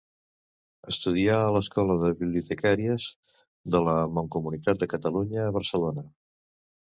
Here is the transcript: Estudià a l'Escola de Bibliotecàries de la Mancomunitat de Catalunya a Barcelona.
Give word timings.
Estudià 0.91 1.35
a 1.41 1.51
l'Escola 1.57 1.97
de 2.03 2.09
Bibliotecàries 2.21 3.05
de 3.75 3.83
la 3.89 3.95
Mancomunitat 4.15 4.83
de 4.85 4.87
Catalunya 4.95 5.45
a 5.51 5.55
Barcelona. 5.61 6.07